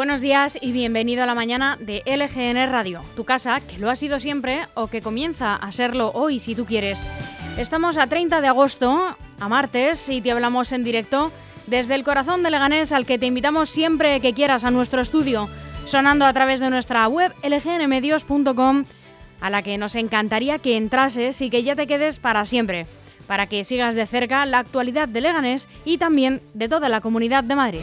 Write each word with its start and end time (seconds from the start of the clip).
Buenos 0.00 0.22
días 0.22 0.58
y 0.58 0.72
bienvenido 0.72 1.22
a 1.22 1.26
la 1.26 1.34
mañana 1.34 1.76
de 1.78 2.02
LGN 2.06 2.72
Radio, 2.72 3.02
tu 3.16 3.24
casa 3.24 3.60
que 3.60 3.76
lo 3.76 3.90
ha 3.90 3.96
sido 3.96 4.18
siempre 4.18 4.62
o 4.72 4.86
que 4.86 5.02
comienza 5.02 5.56
a 5.56 5.70
serlo 5.72 6.10
hoy 6.14 6.40
si 6.40 6.54
tú 6.54 6.64
quieres. 6.64 7.06
Estamos 7.58 7.98
a 7.98 8.06
30 8.06 8.40
de 8.40 8.46
agosto, 8.46 9.14
a 9.38 9.48
martes, 9.50 10.08
y 10.08 10.22
te 10.22 10.32
hablamos 10.32 10.72
en 10.72 10.84
directo 10.84 11.30
desde 11.66 11.96
el 11.96 12.02
corazón 12.02 12.42
de 12.42 12.50
Leganés 12.50 12.92
al 12.92 13.04
que 13.04 13.18
te 13.18 13.26
invitamos 13.26 13.68
siempre 13.68 14.22
que 14.22 14.32
quieras 14.32 14.64
a 14.64 14.70
nuestro 14.70 15.02
estudio, 15.02 15.50
sonando 15.84 16.24
a 16.24 16.32
través 16.32 16.60
de 16.60 16.70
nuestra 16.70 17.06
web 17.06 17.34
lgnmedios.com, 17.42 18.86
a 19.42 19.50
la 19.50 19.60
que 19.60 19.76
nos 19.76 19.96
encantaría 19.96 20.58
que 20.58 20.78
entrases 20.78 21.42
y 21.42 21.50
que 21.50 21.62
ya 21.62 21.76
te 21.76 21.86
quedes 21.86 22.18
para 22.18 22.46
siempre, 22.46 22.86
para 23.26 23.48
que 23.48 23.64
sigas 23.64 23.94
de 23.94 24.06
cerca 24.06 24.46
la 24.46 24.60
actualidad 24.60 25.08
de 25.08 25.20
Leganés 25.20 25.68
y 25.84 25.98
también 25.98 26.40
de 26.54 26.70
toda 26.70 26.88
la 26.88 27.02
comunidad 27.02 27.44
de 27.44 27.54
Madrid. 27.54 27.82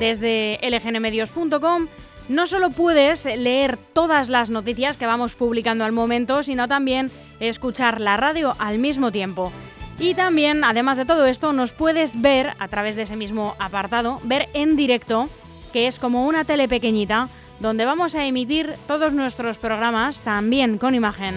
Desde 0.00 0.58
lgnmedios.com 0.62 1.86
no 2.30 2.46
solo 2.46 2.70
puedes 2.70 3.26
leer 3.26 3.76
todas 3.76 4.30
las 4.30 4.48
noticias 4.48 4.96
que 4.96 5.04
vamos 5.04 5.34
publicando 5.34 5.84
al 5.84 5.92
momento, 5.92 6.42
sino 6.42 6.68
también 6.68 7.10
escuchar 7.38 8.00
la 8.00 8.16
radio 8.16 8.56
al 8.58 8.78
mismo 8.78 9.12
tiempo. 9.12 9.52
Y 9.98 10.14
también, 10.14 10.64
además 10.64 10.96
de 10.96 11.04
todo 11.04 11.26
esto, 11.26 11.52
nos 11.52 11.72
puedes 11.72 12.22
ver 12.22 12.54
a 12.58 12.68
través 12.68 12.96
de 12.96 13.02
ese 13.02 13.16
mismo 13.16 13.54
apartado, 13.58 14.20
ver 14.24 14.48
en 14.54 14.74
directo, 14.74 15.28
que 15.70 15.86
es 15.86 15.98
como 15.98 16.24
una 16.26 16.44
tele 16.44 16.66
pequeñita, 16.66 17.28
donde 17.58 17.84
vamos 17.84 18.14
a 18.14 18.24
emitir 18.24 18.76
todos 18.86 19.12
nuestros 19.12 19.58
programas 19.58 20.22
también 20.22 20.78
con 20.78 20.94
imagen. 20.94 21.34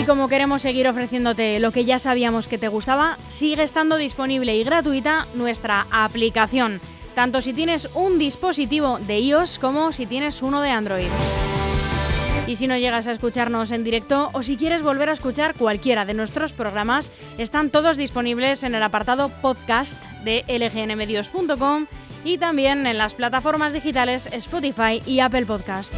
Y 0.00 0.04
como 0.04 0.28
queremos 0.28 0.62
seguir 0.62 0.88
ofreciéndote 0.88 1.58
lo 1.60 1.72
que 1.72 1.84
ya 1.84 1.98
sabíamos 1.98 2.48
que 2.48 2.56
te 2.56 2.68
gustaba, 2.68 3.18
sigue 3.28 3.62
estando 3.62 3.96
disponible 3.96 4.56
y 4.56 4.64
gratuita 4.64 5.26
nuestra 5.34 5.86
aplicación, 5.90 6.80
tanto 7.14 7.42
si 7.42 7.52
tienes 7.52 7.86
un 7.92 8.18
dispositivo 8.18 8.98
de 8.98 9.18
iOS 9.18 9.58
como 9.58 9.92
si 9.92 10.06
tienes 10.06 10.40
uno 10.40 10.62
de 10.62 10.70
Android. 10.70 11.08
Y 12.46 12.56
si 12.56 12.66
no 12.66 12.78
llegas 12.78 13.08
a 13.08 13.12
escucharnos 13.12 13.72
en 13.72 13.84
directo 13.84 14.30
o 14.32 14.42
si 14.42 14.56
quieres 14.56 14.82
volver 14.82 15.10
a 15.10 15.12
escuchar 15.12 15.54
cualquiera 15.54 16.06
de 16.06 16.14
nuestros 16.14 16.54
programas, 16.54 17.10
están 17.36 17.68
todos 17.68 17.98
disponibles 17.98 18.64
en 18.64 18.74
el 18.74 18.82
apartado 18.82 19.28
podcast 19.28 19.92
de 20.24 20.46
lgnmedios.com 20.48 21.86
y 22.24 22.38
también 22.38 22.86
en 22.86 22.96
las 22.96 23.12
plataformas 23.12 23.74
digitales 23.74 24.30
Spotify 24.32 25.02
y 25.04 25.20
Apple 25.20 25.44
Podcast. 25.44 25.92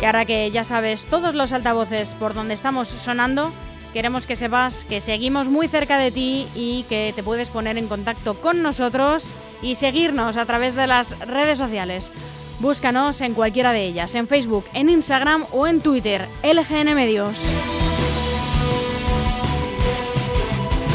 Y 0.00 0.04
ahora 0.06 0.24
que 0.24 0.50
ya 0.50 0.64
sabes 0.64 1.04
todos 1.06 1.34
los 1.34 1.52
altavoces 1.52 2.10
por 2.14 2.32
donde 2.32 2.54
estamos 2.54 2.88
sonando, 2.88 3.52
queremos 3.92 4.26
que 4.26 4.34
sepas 4.34 4.86
que 4.86 5.00
seguimos 5.00 5.48
muy 5.48 5.68
cerca 5.68 5.98
de 5.98 6.10
ti 6.10 6.48
y 6.54 6.84
que 6.84 7.12
te 7.14 7.22
puedes 7.22 7.50
poner 7.50 7.76
en 7.76 7.86
contacto 7.86 8.34
con 8.34 8.62
nosotros 8.62 9.30
y 9.60 9.74
seguirnos 9.74 10.38
a 10.38 10.46
través 10.46 10.74
de 10.74 10.86
las 10.86 11.18
redes 11.20 11.58
sociales. 11.58 12.12
Búscanos 12.60 13.20
en 13.20 13.34
cualquiera 13.34 13.72
de 13.72 13.84
ellas, 13.84 14.14
en 14.14 14.26
Facebook, 14.26 14.64
en 14.72 14.88
Instagram 14.88 15.44
o 15.52 15.66
en 15.66 15.82
Twitter, 15.82 16.26
LGN 16.42 16.94
Medios. 16.94 17.38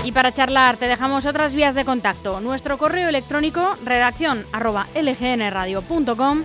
Y 0.03 0.11
para 0.11 0.31
charlar 0.31 0.77
te 0.77 0.87
dejamos 0.87 1.27
otras 1.27 1.53
vías 1.53 1.75
de 1.75 1.85
contacto. 1.85 2.39
Nuestro 2.39 2.79
correo 2.79 3.09
electrónico 3.09 3.75
redacción 3.83 4.45
lgnradio.com 4.51 6.43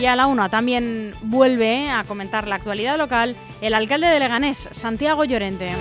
Y 0.00 0.06
a 0.06 0.16
la 0.16 0.26
una 0.26 0.48
también 0.48 1.14
vuelve 1.22 1.88
a 1.90 2.04
comentar 2.04 2.48
la 2.48 2.56
actualidad 2.56 2.98
local 2.98 3.36
el 3.60 3.74
alcalde 3.74 4.08
de 4.08 4.20
Leganés, 4.20 4.68
Santiago 4.72 5.24
Llorente. 5.24 5.72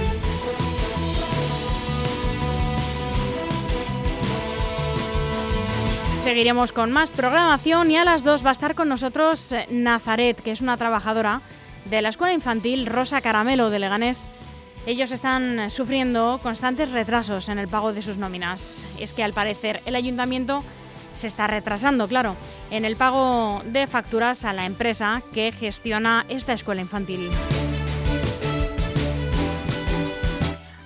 Seguiremos 6.24 6.74
con 6.74 6.91
más 6.91 7.09
programación 7.09 7.89
y 7.89 7.97
a 7.97 8.03
las 8.03 8.24
dos 8.24 8.45
va 8.45 8.50
a 8.50 8.53
estar 8.53 8.75
con 8.75 8.89
nosotros 8.89 9.56
Nazaret, 9.69 10.41
que 10.41 10.51
es 10.51 10.62
una 10.62 10.75
trabajadora 10.75 11.41
de 11.90 12.02
la 12.02 12.09
Escuela 12.09 12.34
Infantil 12.34 12.86
Rosa 12.86 13.22
Caramelo 13.22 13.70
de 13.70 13.80
Leganés, 13.80 14.25
ellos 14.86 15.12
están 15.12 15.70
sufriendo 15.70 16.40
constantes 16.42 16.92
retrasos 16.92 17.50
en 17.50 17.59
el 17.59 17.68
pago 17.68 17.94
de 17.94 18.02
sus 18.02 18.18
nóminas. 18.18 18.86
Es 19.00 19.14
que 19.14 19.24
al 19.24 19.34
parecer 19.34 19.81
el 19.86 19.96
ayuntamiento 19.96 20.64
se 21.16 21.28
está 21.28 21.48
retrasando, 21.48 22.08
claro, 22.08 22.36
en 22.72 22.86
el 22.86 22.96
pago 22.96 23.62
de 23.66 23.88
facturas 23.88 24.46
a 24.46 24.53
la 24.53 24.66
empresa 24.66 25.22
que 25.34 25.52
gestiona 25.52 26.25
esta 26.30 26.53
escuela 26.53 26.81
infantil. 26.81 27.30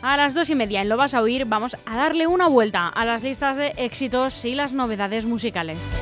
A 0.02 0.18
las 0.18 0.34
dos 0.34 0.50
y 0.50 0.56
media 0.56 0.82
en 0.82 0.90
Lo 0.90 0.98
vas 0.98 1.14
a 1.14 1.22
oír 1.22 1.46
vamos 1.46 1.78
a 1.86 1.96
darle 1.96 2.26
una 2.26 2.48
vuelta 2.48 2.88
a 2.88 3.06
las 3.06 3.22
listas 3.22 3.56
de 3.56 3.74
éxitos 3.78 4.44
y 4.46 4.56
las 4.56 4.74
novedades 4.74 5.26
musicales 5.26 6.02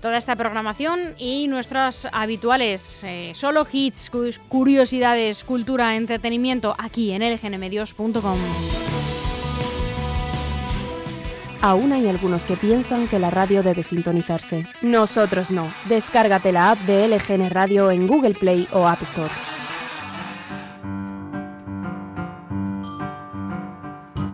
toda 0.00 0.16
esta 0.16 0.36
programación 0.36 1.14
y 1.18 1.48
nuestros 1.48 2.06
habituales 2.12 3.02
eh, 3.04 3.32
solo 3.34 3.66
hits, 3.70 4.10
curiosidades, 4.48 5.44
cultura, 5.44 5.96
entretenimiento 5.96 6.74
aquí 6.78 7.12
en 7.12 7.22
lgnmedios.com. 7.22 8.38
Aún 11.60 11.92
hay 11.92 12.06
algunos 12.06 12.44
que 12.44 12.56
piensan 12.56 13.08
que 13.08 13.18
la 13.18 13.30
radio 13.30 13.64
debe 13.64 13.82
sintonizarse. 13.82 14.64
Nosotros 14.82 15.50
no. 15.50 15.62
Descárgate 15.88 16.52
la 16.52 16.70
app 16.70 16.78
de 16.80 17.08
LGN 17.08 17.50
Radio 17.50 17.90
en 17.90 18.06
Google 18.06 18.34
Play 18.34 18.68
o 18.72 18.86
App 18.86 19.02
Store. 19.02 19.30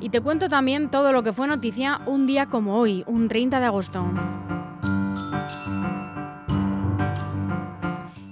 Y 0.00 0.11
te 0.11 0.21
cuento 0.21 0.49
también 0.49 0.91
todo 0.91 1.12
lo 1.12 1.23
que 1.23 1.33
fue 1.33 1.49
noticia 1.49 1.99
un 2.05 2.27
día 2.27 2.44
como 2.44 2.79
hoy, 2.79 3.05
un 3.06 3.29
30 3.29 3.59
de 3.59 3.67
agosto. 3.67 4.05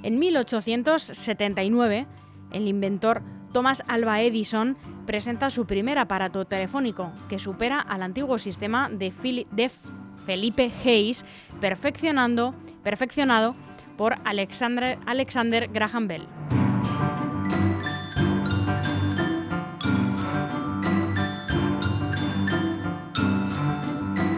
En 0.03 0.19
1879, 0.19 2.07
el 2.53 2.69
inventor 2.69 3.23
Thomas 3.53 3.85
Alva 3.87 4.21
Edison 4.23 4.77
presenta 5.07 5.51
su 5.51 5.67
primer 5.67 5.99
aparato 5.99 6.45
telefónico, 6.45 7.13
que 7.29 7.39
supera 7.39 7.81
al 7.81 8.03
antiguo 8.03 8.39
sistema 8.39 8.89
de, 8.89 9.13
Felipe 10.27 10.73
Hayes, 10.85 11.25
perfeccionado 11.61 12.55
por 13.99 14.15
Alexander 14.25 15.69
Graham 15.69 16.09
Bell. 16.09 16.27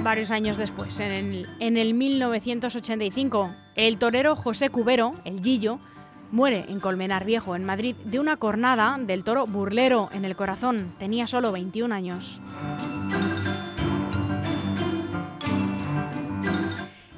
Varios 0.04 0.30
años 0.30 0.58
después, 0.58 1.00
en 1.00 1.12
el, 1.12 1.48
el 1.78 1.94
1985, 1.94 3.54
el 3.74 3.96
torero 3.98 4.36
José 4.36 4.68
Cubero, 4.68 5.12
el 5.24 5.42
Gillo, 5.42 5.78
Muere 6.30 6.66
en 6.68 6.78
Colmenar 6.78 7.24
Viejo, 7.24 7.56
en 7.56 7.64
Madrid, 7.64 7.96
de 8.04 8.20
una 8.20 8.36
cornada 8.36 8.98
del 9.00 9.24
toro 9.24 9.46
burlero 9.46 10.10
en 10.12 10.26
el 10.26 10.36
corazón. 10.36 10.94
Tenía 10.98 11.26
solo 11.26 11.52
21 11.52 11.94
años. 11.94 12.40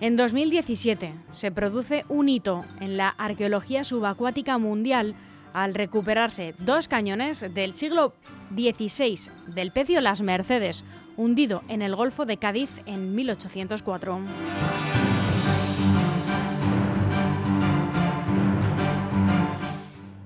En 0.01 0.17
2017 0.17 1.13
se 1.33 1.51
produce 1.51 2.05
un 2.09 2.29
hito 2.29 2.65
en 2.81 2.97
la 2.97 3.09
arqueología 3.09 3.83
subacuática 3.83 4.59
mundial 4.59 5.17
al 5.55 5.75
recuperarse 5.75 6.55
dos 6.59 6.87
cañones 6.87 7.45
del 7.53 7.75
siglo 7.75 8.15
XVI 8.55 9.19
del 9.49 9.73
pecio 9.73 10.01
Las 10.01 10.21
Mercedes, 10.21 10.85
hundido 11.17 11.63
en 11.69 11.83
el 11.83 11.97
Golfo 11.97 12.27
de 12.27 12.37
Cádiz 12.37 12.71
en 12.87 13.15
1804. 13.15 14.21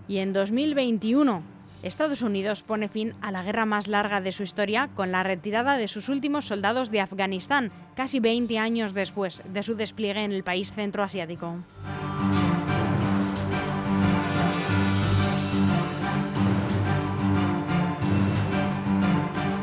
Y 0.09 0.19
en 0.19 0.33
2021, 0.33 1.43
Estados 1.83 2.23
Unidos 2.23 2.63
pone 2.63 2.89
fin 2.89 3.15
a 3.23 3.31
la 3.31 3.43
guerra 3.43 3.65
más 3.65 3.89
larga 3.89 4.21
de 4.21 4.33
su 4.33 4.43
historia 4.43 4.91
con 4.95 5.13
la 5.13 5.23
retirada 5.23 5.77
de 5.77 5.89
sus 5.89 6.09
últimos 6.09 6.45
soldados 6.45 6.91
de 6.91 7.01
Afganistán, 7.01 7.71
casi 7.95 8.21
20 8.21 8.59
años 8.59 8.93
después 8.93 9.43
de 9.51 9.63
su 9.63 9.77
despliegue 9.77 10.25
en 10.25 10.33
el 10.33 10.43
país 10.43 10.73
centroasiático. 10.73 11.57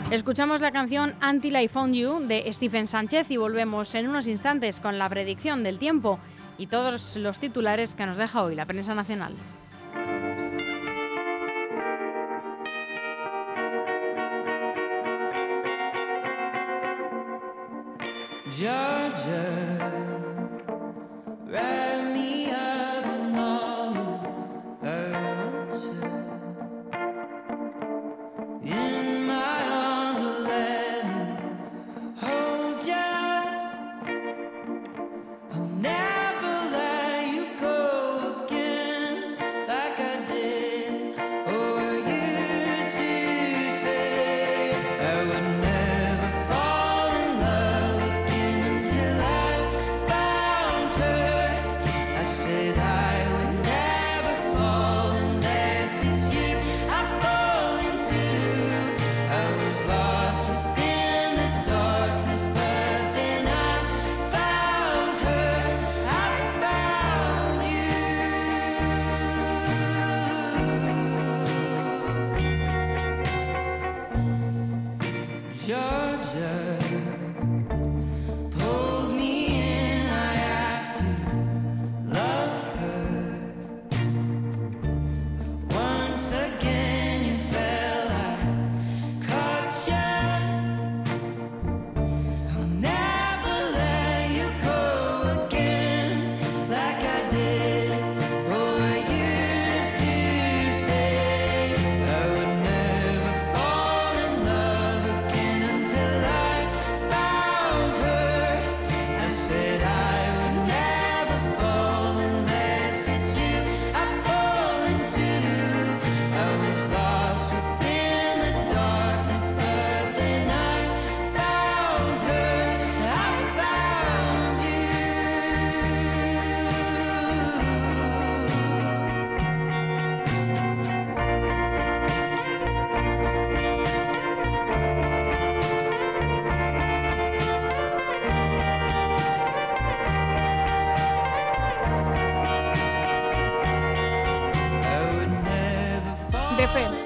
Escuchamos 0.10 0.62
la 0.62 0.72
canción 0.72 1.16
Until 1.22 1.58
I 1.58 1.68
Found 1.68 1.94
You 1.94 2.20
de 2.26 2.46
Stephen 2.54 2.88
Sánchez 2.88 3.30
y 3.30 3.36
volvemos 3.36 3.94
en 3.94 4.08
unos 4.08 4.28
instantes 4.28 4.80
con 4.80 4.98
la 4.98 5.10
predicción 5.10 5.64
del 5.64 5.80
tiempo 5.80 6.18
y 6.58 6.68
todos 6.68 7.18
los 7.18 7.40
titulares 7.40 7.94
que 7.94 8.06
nos 8.06 8.16
deja 8.16 8.42
hoy 8.42 8.56
la 8.56 8.66
prensa 8.66 8.96
nacional. 8.96 9.34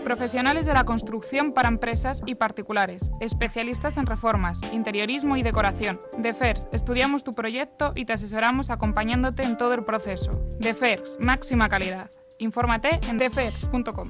Profesionales 0.05 0.65
de 0.65 0.73
la 0.73 0.85
construcción 0.85 1.51
para 1.51 1.67
empresas 1.67 2.21
y 2.25 2.35
particulares, 2.35 3.11
especialistas 3.19 3.97
en 3.97 4.05
reformas, 4.05 4.61
interiorismo 4.71 5.35
y 5.35 5.43
decoración. 5.43 5.99
DeFers, 6.17 6.69
estudiamos 6.71 7.25
tu 7.25 7.33
proyecto 7.33 7.91
y 7.93 8.05
te 8.05 8.13
asesoramos 8.13 8.69
acompañándote 8.69 9.43
en 9.43 9.57
todo 9.57 9.73
el 9.73 9.83
proceso. 9.83 10.31
DeFers, 10.59 11.17
máxima 11.19 11.67
calidad. 11.67 12.09
Infórmate 12.39 12.99
en 13.09 13.17
defers.com. 13.17 14.09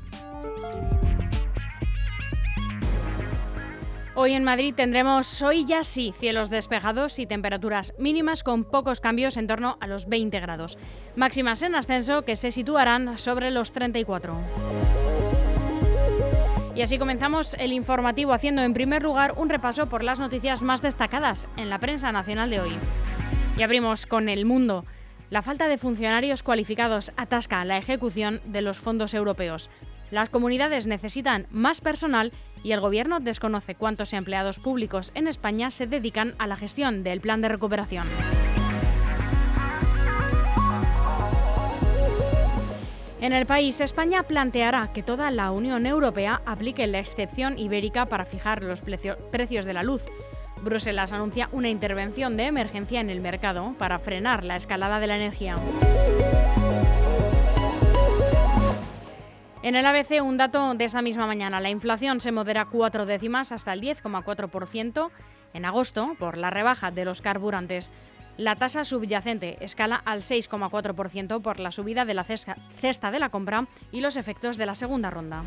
Hoy 4.14 4.34
en 4.34 4.44
Madrid 4.44 4.74
tendremos, 4.76 5.42
hoy 5.42 5.66
ya 5.66 5.84
sí, 5.84 6.14
cielos 6.20 6.50
despejados 6.50 7.18
y 7.18 7.26
temperaturas 7.26 7.94
mínimas 7.98 8.44
con 8.44 8.64
pocos 8.64 9.00
cambios 9.00 9.38
en 9.38 9.48
torno 9.48 9.78
a 9.80 9.88
los 9.88 10.08
20 10.08 10.40
grados. 10.40 10.78
Máximas 11.16 11.64
en 11.64 11.76
ascenso 11.76 12.24
que 12.24 12.36
se 12.36 12.52
situarán 12.52 13.18
sobre 13.18 13.50
los 13.50 13.72
34. 13.72 15.11
Y 16.82 16.84
así 16.84 16.98
comenzamos 16.98 17.54
el 17.60 17.74
informativo 17.74 18.34
haciendo 18.34 18.64
en 18.64 18.74
primer 18.74 19.04
lugar 19.04 19.36
un 19.38 19.50
repaso 19.50 19.88
por 19.88 20.04
las 20.04 20.20
noticias 20.20 20.64
más 20.64 20.82
destacadas 20.82 21.48
en 21.56 21.70
la 21.70 21.78
prensa 21.78 22.12
nacional 22.12 22.50
de 22.50 22.60
hoy. 22.60 22.76
Y 23.56 23.62
abrimos 23.62 24.08
con 24.08 24.28
El 24.30 24.46
Mundo. 24.46 24.84
La 25.30 25.44
falta 25.44 25.68
de 25.68 25.78
funcionarios 25.78 26.42
cualificados 26.42 27.12
atasca 27.18 27.64
la 27.66 27.78
ejecución 27.78 28.42
de 28.46 28.64
los 28.64 28.80
fondos 28.80 29.14
europeos. 29.14 29.70
Las 30.10 30.30
comunidades 30.32 30.88
necesitan 30.88 31.46
más 31.52 31.82
personal 31.82 32.32
y 32.64 32.72
el 32.72 32.82
Gobierno 32.82 33.20
desconoce 33.20 33.76
cuántos 33.76 34.12
empleados 34.14 34.58
públicos 34.58 35.12
en 35.14 35.28
España 35.28 35.70
se 35.70 35.86
dedican 35.86 36.34
a 36.40 36.48
la 36.48 36.56
gestión 36.56 37.04
del 37.04 37.22
plan 37.22 37.42
de 37.42 37.50
recuperación. 37.50 38.08
En 43.22 43.34
el 43.34 43.46
país, 43.46 43.80
España 43.82 44.24
planteará 44.24 44.92
que 44.92 45.04
toda 45.04 45.30
la 45.30 45.52
Unión 45.52 45.86
Europea 45.86 46.42
aplique 46.44 46.88
la 46.88 46.98
excepción 46.98 47.60
ibérica 47.60 48.08
para 48.08 48.26
fijar 48.26 48.64
los 48.64 48.82
precios 48.82 49.66
de 49.66 49.74
la 49.74 49.84
luz. 49.84 50.04
Bruselas 50.64 51.12
anuncia 51.12 51.48
una 51.52 51.70
intervención 51.70 52.36
de 52.36 52.48
emergencia 52.48 53.00
en 53.00 53.12
el 53.12 53.22
mercado 53.22 53.76
para 53.78 54.00
frenar 54.00 54.44
la 54.44 54.56
escalada 54.56 55.00
de 55.00 55.06
la 55.06 55.18
energía. 55.18 55.54
En 59.62 59.76
el 59.76 59.86
ABC, 59.86 60.24
un 60.24 60.38
dato 60.38 60.74
de 60.74 60.86
esta 60.86 61.04
misma 61.04 61.28
mañana. 61.28 61.60
La 61.60 61.70
inflación 61.70 62.22
se 62.22 62.32
modera 62.32 62.66
cuatro 62.66 63.06
décimas 63.06 63.52
hasta 63.52 63.74
el 63.74 63.82
10,4% 63.82 65.12
en 65.54 65.66
agosto 65.66 66.16
por 66.18 66.38
la 66.38 66.50
rebaja 66.50 66.90
de 66.90 67.06
los 67.06 67.22
carburantes. 67.22 67.92
La 68.38 68.56
tasa 68.56 68.84
subyacente 68.84 69.58
escala 69.62 69.96
al 69.96 70.22
6,4% 70.22 71.42
por 71.42 71.60
la 71.60 71.72
subida 71.72 72.06
de 72.06 72.14
la 72.14 72.24
cesta 72.24 73.12
de 73.12 73.20
la 73.20 73.30
compra 73.30 73.68
y 73.92 74.02
los 74.02 74.16
efectos 74.16 74.58
de 74.58 74.66
la 74.66 74.76
segunda 74.76 75.10
ronda. 75.10 75.44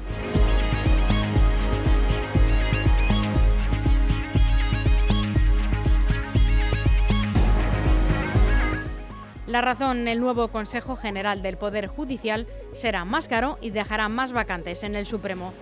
La 9.47 9.61
razón, 9.61 10.09
el 10.09 10.21
nuevo 10.21 10.49
Consejo 10.49 10.97
General 10.97 11.41
del 11.41 11.57
Poder 11.57 11.87
Judicial 11.87 12.47
será 12.73 13.05
más 13.05 13.29
caro 13.29 13.57
y 13.61 13.71
dejará 13.71 14.09
más 14.09 14.33
vacantes 14.33 14.83
en 14.83 14.97
el 14.97 15.07
Supremo. 15.07 15.53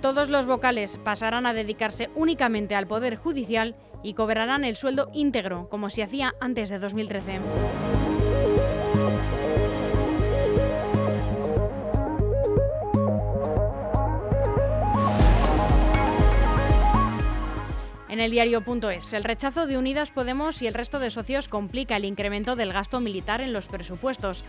Todos 0.00 0.28
los 0.28 0.44
vocales 0.44 0.98
pasarán 0.98 1.46
a 1.46 1.52
dedicarse 1.52 2.10
únicamente 2.14 2.74
al 2.74 2.86
Poder 2.86 3.16
Judicial 3.16 3.76
y 4.02 4.14
cobrarán 4.14 4.64
el 4.64 4.76
sueldo 4.76 5.10
íntegro, 5.12 5.68
como 5.68 5.90
se 5.90 6.02
hacía 6.02 6.34
antes 6.40 6.68
de 6.68 6.78
2013. 6.78 7.40
En 18.08 18.24
el 18.24 18.32
diario.es, 18.32 19.12
el 19.12 19.22
rechazo 19.22 19.68
de 19.68 19.78
Unidas 19.78 20.10
Podemos 20.10 20.60
y 20.60 20.66
el 20.66 20.74
resto 20.74 20.98
de 20.98 21.10
socios 21.10 21.48
complica 21.48 21.96
el 21.96 22.04
incremento 22.04 22.56
del 22.56 22.72
gasto 22.72 22.98
militar 22.98 23.40
en 23.40 23.52
los 23.52 23.68
presupuestos. 23.68 24.44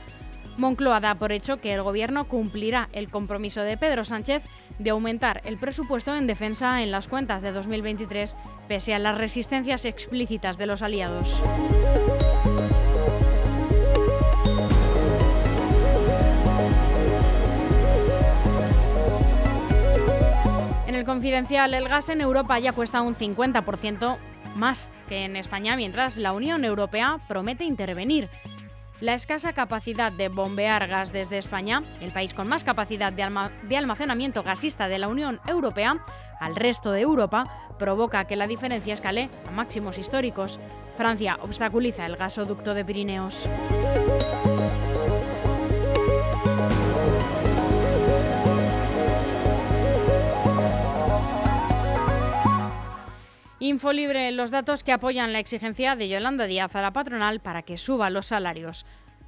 Moncloa 0.59 0.99
da 0.99 1.15
por 1.15 1.31
hecho 1.31 1.61
que 1.61 1.73
el 1.73 1.81
Gobierno 1.81 2.27
cumplirá 2.27 2.89
el 2.91 3.09
compromiso 3.09 3.61
de 3.61 3.77
Pedro 3.77 4.03
Sánchez 4.03 4.43
de 4.77 4.89
aumentar 4.89 5.41
el 5.45 5.57
presupuesto 5.57 6.13
en 6.15 6.27
defensa 6.27 6.83
en 6.83 6.91
las 6.91 7.07
cuentas 7.07 7.41
de 7.41 7.53
2023, 7.53 8.35
pese 8.67 8.93
a 8.93 8.99
las 8.99 9.17
resistencias 9.17 9.85
explícitas 9.85 10.57
de 10.57 10.65
los 10.65 10.81
aliados. 10.81 11.41
En 20.87 20.95
el 20.95 21.05
confidencial, 21.05 21.73
el 21.73 21.87
gas 21.87 22.09
en 22.09 22.19
Europa 22.19 22.59
ya 22.59 22.73
cuesta 22.73 23.01
un 23.01 23.15
50% 23.15 24.17
más 24.55 24.89
que 25.07 25.23
en 25.23 25.37
España, 25.37 25.77
mientras 25.77 26.17
la 26.17 26.33
Unión 26.33 26.65
Europea 26.65 27.19
promete 27.29 27.63
intervenir. 27.63 28.29
La 29.01 29.13
escasa 29.13 29.53
capacidad 29.53 30.11
de 30.11 30.27
bombear 30.27 30.85
gas 30.89 31.13
desde 31.13 31.37
España, 31.37 31.83
el 32.01 32.11
país 32.11 32.33
con 32.33 32.49
más 32.49 32.65
capacidad 32.65 33.13
de, 33.13 33.23
almacenamiento 33.77 34.43
gasista 34.43 34.89
de 34.89 34.99
la 34.99 35.07
Unión 35.07 35.39
Europea, 35.47 36.05
al 36.41 36.55
resto 36.57 36.91
de 36.91 37.01
Europa, 37.01 37.45
provoca 37.77 38.25
que 38.25 38.35
la 38.35 38.47
diferencia 38.47 38.93
escale 38.93 39.29
a 39.47 39.51
máximos 39.51 39.97
históricos. 39.97 40.59
Francia 40.97 41.37
obstaculiza 41.41 42.05
el 42.05 42.17
gasoducto 42.17 42.73
de 42.73 42.83
Pirineos. 42.83 43.47
Infolibre, 53.61 54.31
los 54.31 54.51
datos 54.51 54.85
que 54.85 54.93
apoyan 54.93 55.33
la 55.33 55.39
exigencia 55.39 55.97
de 55.97 56.07
Yolanda 56.07 56.45
Díaz 56.45 56.77
a 56.77 56.81
la 56.81 56.93
patronal 56.93 57.41
para 57.41 57.61
que 57.61 57.75
suba 57.75 58.09
los 58.09 58.27
salarios. 58.27 58.85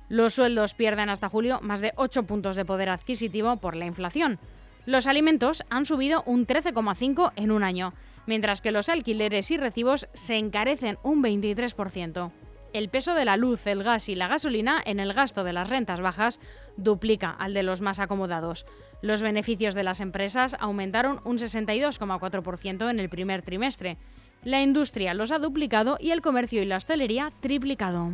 Los 0.07 0.35
sueldos 0.35 0.73
pierden 0.73 1.09
hasta 1.09 1.27
julio 1.27 1.59
más 1.61 1.81
de 1.81 1.91
8 1.97 2.23
puntos 2.23 2.55
de 2.55 2.63
poder 2.63 2.89
adquisitivo 2.89 3.57
por 3.57 3.75
la 3.75 3.85
inflación. 3.85 4.39
Los 4.85 5.05
alimentos 5.05 5.65
han 5.69 5.85
subido 5.85 6.23
un 6.25 6.47
13,5 6.47 7.33
en 7.35 7.51
un 7.51 7.61
año, 7.61 7.93
mientras 8.25 8.61
que 8.61 8.71
los 8.71 8.87
alquileres 8.87 9.51
y 9.51 9.57
recibos 9.57 10.07
se 10.13 10.37
encarecen 10.37 10.97
un 11.03 11.21
23%. 11.21 12.31
El 12.71 12.87
peso 12.87 13.15
de 13.15 13.25
la 13.25 13.35
luz, 13.35 13.67
el 13.67 13.83
gas 13.83 14.07
y 14.07 14.15
la 14.15 14.29
gasolina 14.29 14.81
en 14.85 15.01
el 15.01 15.13
gasto 15.13 15.43
de 15.43 15.51
las 15.51 15.69
rentas 15.69 15.99
bajas 15.99 16.39
duplica 16.77 17.29
al 17.29 17.53
de 17.53 17.63
los 17.63 17.81
más 17.81 17.99
acomodados. 17.99 18.65
Los 19.01 19.21
beneficios 19.21 19.75
de 19.75 19.83
las 19.83 19.99
empresas 19.99 20.55
aumentaron 20.57 21.19
un 21.25 21.37
62,4% 21.37 22.89
en 22.89 22.99
el 23.01 23.09
primer 23.09 23.41
trimestre, 23.41 23.97
la 24.43 24.61
industria 24.61 25.13
los 25.13 25.31
ha 25.31 25.39
duplicado 25.39 25.97
y 25.99 26.11
el 26.11 26.21
comercio 26.21 26.61
y 26.61 26.65
la 26.65 26.77
hostelería 26.77 27.31
triplicado. 27.41 28.11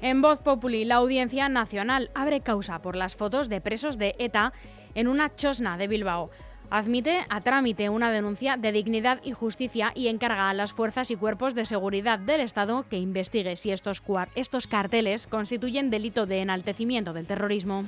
En 0.00 0.22
Voz 0.22 0.40
Populi, 0.40 0.84
la 0.84 0.96
Audiencia 0.96 1.48
Nacional 1.48 2.10
abre 2.14 2.40
causa 2.40 2.80
por 2.80 2.96
las 2.96 3.16
fotos 3.16 3.48
de 3.48 3.60
presos 3.60 3.98
de 3.98 4.14
ETA 4.18 4.52
en 4.94 5.08
una 5.08 5.34
chosna 5.34 5.76
de 5.76 5.88
Bilbao. 5.88 6.30
Admite 6.70 7.24
a 7.30 7.40
trámite 7.40 7.88
una 7.88 8.10
denuncia 8.10 8.58
de 8.58 8.72
dignidad 8.72 9.20
y 9.24 9.32
justicia 9.32 9.92
y 9.94 10.08
encarga 10.08 10.50
a 10.50 10.54
las 10.54 10.72
fuerzas 10.72 11.10
y 11.10 11.16
cuerpos 11.16 11.54
de 11.54 11.64
seguridad 11.64 12.18
del 12.18 12.42
Estado 12.42 12.84
que 12.90 12.98
investigue 12.98 13.56
si 13.56 13.70
estos, 13.70 14.02
estos 14.34 14.66
carteles 14.66 15.26
constituyen 15.26 15.88
delito 15.88 16.26
de 16.26 16.40
enaltecimiento 16.40 17.14
del 17.14 17.26
terrorismo. 17.26 17.84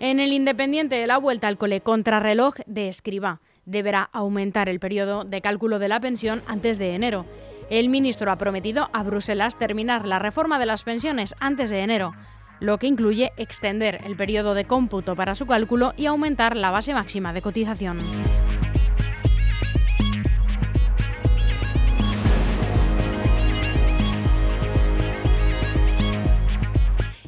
En 0.00 0.18
el 0.18 0.32
Independiente, 0.32 0.96
de 0.96 1.06
la 1.06 1.18
vuelta 1.18 1.46
al 1.46 1.58
cole 1.58 1.82
contrarreloj 1.82 2.54
de 2.66 2.88
escriba 2.88 3.40
deberá 3.66 4.08
aumentar 4.12 4.70
el 4.70 4.80
periodo 4.80 5.24
de 5.24 5.42
cálculo 5.42 5.78
de 5.78 5.88
la 5.88 6.00
pensión 6.00 6.42
antes 6.46 6.78
de 6.78 6.94
enero. 6.94 7.26
El 7.70 7.88
ministro 7.88 8.32
ha 8.32 8.36
prometido 8.36 8.90
a 8.92 9.04
Bruselas 9.04 9.56
terminar 9.56 10.04
la 10.04 10.18
reforma 10.18 10.58
de 10.58 10.66
las 10.66 10.82
pensiones 10.82 11.36
antes 11.38 11.70
de 11.70 11.82
enero, 11.82 12.14
lo 12.58 12.78
que 12.78 12.88
incluye 12.88 13.30
extender 13.36 14.00
el 14.04 14.16
periodo 14.16 14.54
de 14.54 14.64
cómputo 14.64 15.14
para 15.14 15.36
su 15.36 15.46
cálculo 15.46 15.94
y 15.96 16.06
aumentar 16.06 16.56
la 16.56 16.72
base 16.72 16.92
máxima 16.92 17.32
de 17.32 17.42
cotización. 17.42 18.00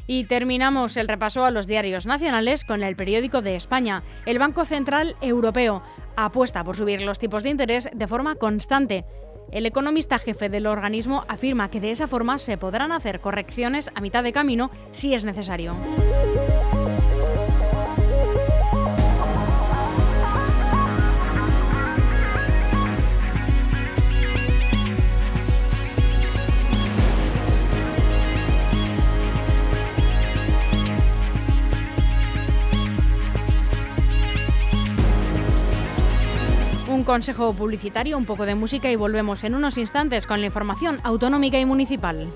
Y 0.07 0.25
terminamos 0.25 0.97
el 0.97 1.07
repaso 1.07 1.45
a 1.45 1.51
los 1.51 1.67
diarios 1.67 2.05
nacionales 2.05 2.65
con 2.65 2.83
el 2.83 2.97
periódico 2.97 3.41
de 3.41 3.55
España. 3.55 4.03
El 4.25 4.39
Banco 4.39 4.65
Central 4.65 5.15
Europeo 5.21 5.81
apuesta 6.17 6.65
por 6.65 6.75
subir 6.75 7.01
los 7.01 7.17
tipos 7.17 7.43
de 7.43 7.49
interés 7.49 7.89
de 7.93 8.07
forma 8.07 8.35
constante. 8.35 9.05
El 9.53 9.67
economista 9.67 10.17
jefe 10.17 10.49
del 10.49 10.65
organismo 10.65 11.25
afirma 11.27 11.69
que 11.69 11.79
de 11.79 11.91
esa 11.91 12.07
forma 12.07 12.39
se 12.39 12.57
podrán 12.57 12.91
hacer 12.91 13.19
correcciones 13.19 13.91
a 13.93 14.01
mitad 14.01 14.23
de 14.23 14.33
camino 14.33 14.71
si 14.89 15.13
es 15.13 15.23
necesario. 15.23 15.75
Consejo 37.05 37.53
publicitario, 37.53 38.17
un 38.17 38.25
poco 38.25 38.45
de 38.45 38.55
música 38.55 38.91
y 38.91 38.95
volvemos 38.95 39.43
en 39.43 39.55
unos 39.55 39.77
instantes 39.77 40.27
con 40.27 40.39
la 40.41 40.47
información 40.47 40.99
autonómica 41.03 41.59
y 41.59 41.65
municipal. 41.65 42.31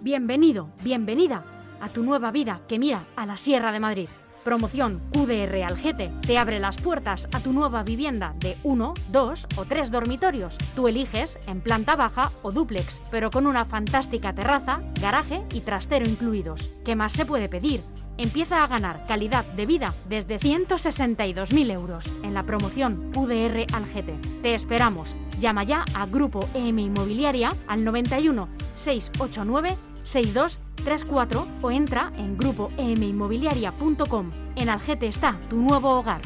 Bienvenido, 0.00 0.70
bienvenida 0.82 1.44
a 1.80 1.88
tu 1.88 2.02
nueva 2.02 2.30
vida 2.30 2.60
que 2.68 2.78
mira 2.78 3.02
a 3.16 3.26
la 3.26 3.36
Sierra 3.36 3.72
de 3.72 3.80
Madrid. 3.80 4.08
Promoción 4.44 5.00
QDR 5.12 5.62
Algete 5.62 6.10
te 6.26 6.36
abre 6.36 6.58
las 6.58 6.76
puertas 6.76 7.28
a 7.32 7.40
tu 7.40 7.52
nueva 7.52 7.84
vivienda 7.84 8.34
de 8.40 8.56
uno, 8.64 8.94
dos 9.10 9.46
o 9.56 9.64
tres 9.64 9.92
dormitorios. 9.92 10.58
Tú 10.74 10.88
eliges 10.88 11.38
en 11.46 11.60
planta 11.60 11.94
baja 11.94 12.32
o 12.42 12.50
dúplex, 12.50 13.00
pero 13.10 13.30
con 13.30 13.46
una 13.46 13.64
fantástica 13.64 14.34
terraza, 14.34 14.80
garaje 15.00 15.42
y 15.52 15.60
trastero 15.60 16.08
incluidos. 16.08 16.70
¿Qué 16.84 16.96
más 16.96 17.12
se 17.12 17.24
puede 17.24 17.48
pedir? 17.48 17.84
Empieza 18.18 18.62
a 18.62 18.66
ganar 18.66 19.06
calidad 19.06 19.44
de 19.44 19.66
vida 19.66 19.94
desde 20.08 20.38
162.000 20.38 21.72
euros 21.72 22.12
en 22.22 22.34
la 22.34 22.42
promoción 22.44 23.10
UDR 23.16 23.66
Algete. 23.72 24.18
Te 24.42 24.54
esperamos. 24.54 25.16
Llama 25.40 25.64
ya 25.64 25.84
a 25.94 26.06
Grupo 26.06 26.48
EM 26.54 26.78
Inmobiliaria 26.78 27.56
al 27.66 27.84
91 27.84 28.48
689 28.74 29.76
6234 30.02 31.46
o 31.62 31.70
entra 31.70 32.12
en 32.16 32.36
grupoeminmobiliaria.com. 32.36 34.30
En 34.56 34.68
Algete 34.68 35.06
está 35.06 35.38
tu 35.48 35.56
nuevo 35.56 35.90
hogar. 35.90 36.20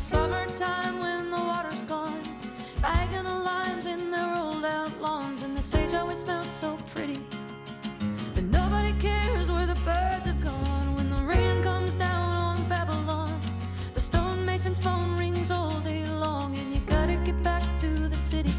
Summertime 0.00 0.98
when 0.98 1.30
the 1.30 1.36
water's 1.36 1.82
gone. 1.82 2.22
Diagonal 2.80 3.44
lines 3.44 3.86
in 3.86 4.10
their 4.10 4.34
rolled 4.34 4.64
out 4.64 4.92
lawns, 5.00 5.42
and 5.42 5.54
the 5.56 5.62
sage 5.62 5.94
always 5.94 6.18
smells 6.18 6.48
so 6.48 6.76
pretty. 6.94 7.20
But 8.34 8.44
nobody 8.44 8.92
cares 8.94 9.50
where 9.52 9.66
the 9.66 9.78
birds 9.90 10.24
have 10.26 10.40
gone 10.42 10.96
when 10.96 11.10
the 11.10 11.22
rain 11.22 11.62
comes 11.62 11.96
down 11.96 12.30
on 12.48 12.68
Babylon. 12.68 13.38
The 13.94 14.00
stonemason's 14.00 14.80
phone 14.80 15.18
rings 15.18 15.50
all 15.50 15.78
day 15.80 16.04
long, 16.06 16.58
and 16.58 16.72
you 16.74 16.80
gotta 16.86 17.16
get 17.16 17.40
back 17.42 17.62
to 17.80 18.08
the 18.08 18.16
city. 18.16 18.54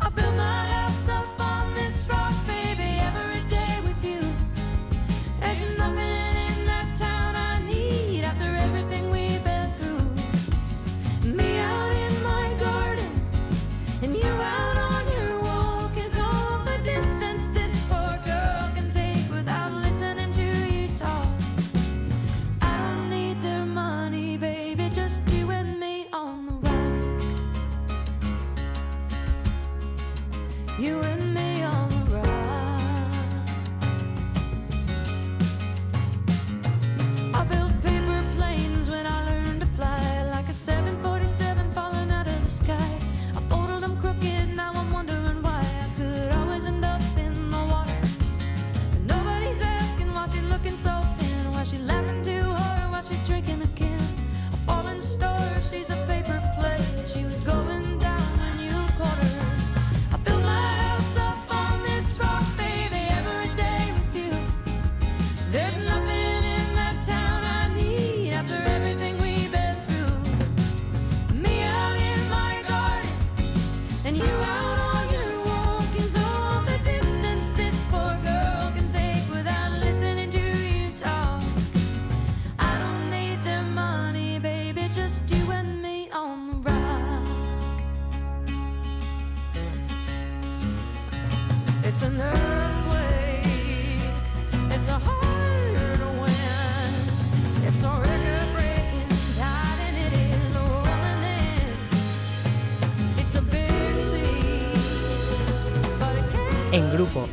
I 0.00 0.08
built 0.08 0.34
my 0.36 0.64
house 0.74 1.08
up 1.10 1.27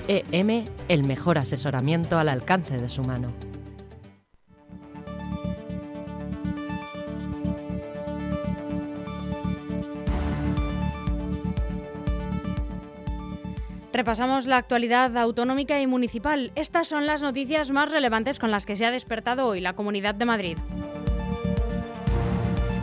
EM, 0.08 0.66
el 0.88 1.04
mejor 1.04 1.38
asesoramiento 1.38 2.18
al 2.18 2.30
alcance 2.30 2.78
de 2.78 2.90
su 2.90 3.04
mano. 3.04 3.30
Repasamos 13.96 14.46
la 14.46 14.58
actualidad 14.58 15.16
autonómica 15.16 15.80
y 15.80 15.88
municipal. 15.88 16.52
Estas 16.56 16.90
son 16.90 17.06
las 17.08 17.22
noticias 17.22 17.72
más 17.72 17.90
relevantes 17.90 18.40
con 18.40 18.52
las 18.52 18.66
que 18.66 18.76
se 18.76 18.86
ha 18.86 18.92
despertado 18.92 19.48
hoy 19.48 19.62
la 19.62 19.72
Comunidad 19.72 20.16
de 20.16 20.26
Madrid. 20.26 20.58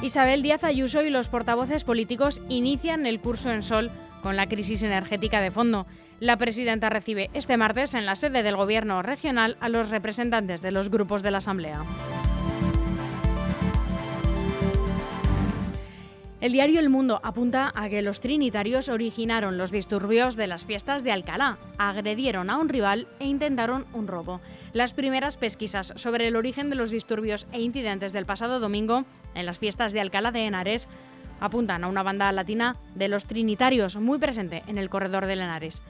Isabel 0.00 0.42
Díaz 0.42 0.64
Ayuso 0.64 1.02
y 1.02 1.10
los 1.10 1.28
portavoces 1.28 1.84
políticos 1.84 2.40
inician 2.48 3.04
el 3.04 3.20
curso 3.20 3.50
en 3.50 3.62
Sol 3.62 3.90
con 4.22 4.36
la 4.36 4.48
crisis 4.48 4.82
energética 4.82 5.40
de 5.40 5.50
fondo. 5.50 5.86
La 6.20 6.36
presidenta 6.36 6.88
recibe 6.88 7.30
este 7.34 7.56
martes 7.56 7.94
en 7.94 8.06
la 8.06 8.16
sede 8.16 8.42
del 8.42 8.56
Gobierno 8.56 9.02
regional 9.02 9.56
a 9.60 9.68
los 9.68 9.90
representantes 9.90 10.62
de 10.62 10.70
los 10.70 10.88
grupos 10.88 11.22
de 11.22 11.30
la 11.32 11.38
Asamblea. 11.38 11.82
El 16.42 16.50
diario 16.50 16.80
El 16.80 16.90
Mundo 16.90 17.20
apunta 17.22 17.70
a 17.72 17.88
que 17.88 18.02
los 18.02 18.18
trinitarios 18.18 18.88
originaron 18.88 19.58
los 19.58 19.70
disturbios 19.70 20.34
de 20.34 20.48
las 20.48 20.64
fiestas 20.64 21.04
de 21.04 21.12
Alcalá, 21.12 21.56
agredieron 21.78 22.50
a 22.50 22.56
un 22.56 22.68
rival 22.68 23.06
e 23.20 23.26
intentaron 23.26 23.86
un 23.92 24.08
robo. 24.08 24.40
Las 24.72 24.92
primeras 24.92 25.36
pesquisas 25.36 25.92
sobre 25.94 26.26
el 26.26 26.34
origen 26.34 26.68
de 26.68 26.74
los 26.74 26.90
disturbios 26.90 27.46
e 27.52 27.60
incidentes 27.60 28.12
del 28.12 28.26
pasado 28.26 28.58
domingo 28.58 29.04
en 29.36 29.46
las 29.46 29.60
fiestas 29.60 29.92
de 29.92 30.00
Alcalá 30.00 30.32
de 30.32 30.44
Henares 30.44 30.88
apuntan 31.42 31.84
a 31.84 31.88
una 31.88 32.02
banda 32.02 32.30
latina 32.32 32.76
de 32.94 33.08
los 33.08 33.26
trinitarios 33.26 33.96
muy 33.96 34.18
presente 34.18 34.62
en 34.68 34.78
el 34.78 34.88
corredor 34.88 35.26
de 35.26 35.34
Henares. 35.34 35.82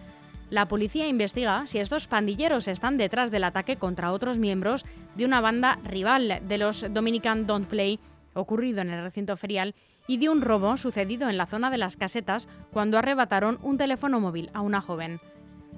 La 0.50 0.66
policía 0.66 1.06
investiga 1.06 1.66
si 1.66 1.78
estos 1.78 2.06
pandilleros 2.06 2.68
están 2.68 2.96
detrás 2.96 3.30
del 3.30 3.44
ataque 3.44 3.76
contra 3.76 4.12
otros 4.12 4.38
miembros 4.38 4.84
de 5.14 5.24
una 5.24 5.40
banda 5.40 5.78
rival 5.84 6.40
de 6.46 6.58
los 6.58 6.86
Dominican 6.92 7.46
Don't 7.46 7.68
Play 7.68 8.00
ocurrido 8.34 8.80
en 8.80 8.90
el 8.90 9.02
recinto 9.02 9.36
ferial 9.36 9.74
y 10.06 10.16
de 10.16 10.28
un 10.28 10.40
robo 10.40 10.76
sucedido 10.76 11.28
en 11.28 11.36
la 11.36 11.46
zona 11.46 11.70
de 11.70 11.78
las 11.78 11.96
casetas 11.96 12.48
cuando 12.72 12.98
arrebataron 12.98 13.58
un 13.62 13.78
teléfono 13.78 14.20
móvil 14.20 14.50
a 14.54 14.60
una 14.60 14.80
joven. 14.80 15.20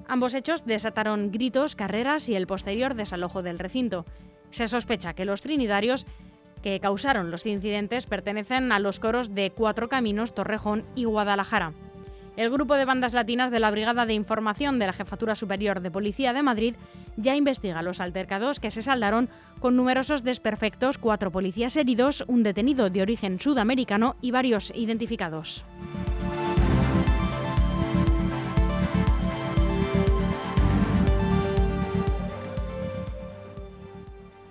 Ambos 0.06 0.34
hechos 0.34 0.64
desataron 0.66 1.30
gritos, 1.30 1.76
carreras 1.76 2.28
y 2.28 2.34
el 2.34 2.46
posterior 2.46 2.94
desalojo 2.94 3.42
del 3.42 3.58
recinto. 3.58 4.04
Se 4.50 4.68
sospecha 4.68 5.14
que 5.14 5.24
los 5.24 5.40
trinitarios 5.40 6.06
que 6.64 6.80
causaron 6.80 7.30
los 7.30 7.44
incidentes 7.44 8.06
pertenecen 8.06 8.72
a 8.72 8.78
los 8.78 8.98
coros 8.98 9.34
de 9.34 9.50
Cuatro 9.50 9.90
Caminos, 9.90 10.34
Torrejón 10.34 10.82
y 10.94 11.04
Guadalajara. 11.04 11.74
El 12.38 12.50
grupo 12.50 12.74
de 12.74 12.86
bandas 12.86 13.12
latinas 13.12 13.50
de 13.50 13.60
la 13.60 13.70
Brigada 13.70 14.06
de 14.06 14.14
Información 14.14 14.78
de 14.78 14.86
la 14.86 14.94
Jefatura 14.94 15.34
Superior 15.34 15.80
de 15.80 15.90
Policía 15.90 16.32
de 16.32 16.42
Madrid 16.42 16.74
ya 17.18 17.36
investiga 17.36 17.82
los 17.82 18.00
altercados 18.00 18.60
que 18.60 18.70
se 18.70 18.80
saldaron 18.80 19.28
con 19.60 19.76
numerosos 19.76 20.24
desperfectos, 20.24 20.96
cuatro 20.96 21.30
policías 21.30 21.76
heridos, 21.76 22.24
un 22.28 22.42
detenido 22.42 22.88
de 22.88 23.02
origen 23.02 23.38
sudamericano 23.40 24.16
y 24.22 24.30
varios 24.30 24.72
identificados. 24.74 25.66